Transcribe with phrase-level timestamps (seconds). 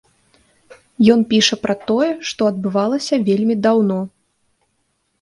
[1.15, 3.99] Ён піша пра тое, што адбывалася вельмі даўно.